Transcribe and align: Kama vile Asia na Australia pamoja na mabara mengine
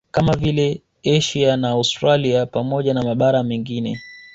Kama 0.11 0.35
vile 0.35 0.81
Asia 1.05 1.57
na 1.57 1.69
Australia 1.69 2.45
pamoja 2.45 2.93
na 2.93 3.03
mabara 3.03 3.43
mengine 3.43 3.99